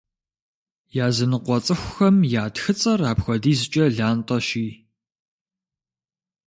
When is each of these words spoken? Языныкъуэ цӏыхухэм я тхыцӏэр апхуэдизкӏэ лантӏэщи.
Языныкъуэ 1.05 1.57
цӏыхухэм 1.65 2.17
я 2.41 2.45
тхыцӏэр 2.53 3.01
апхуэдизкӏэ 3.11 3.85
лантӏэщи. 3.95 4.67